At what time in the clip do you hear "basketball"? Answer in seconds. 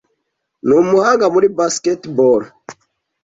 1.57-2.41